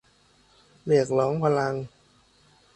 [0.85, 1.73] เรียกร้องพลัง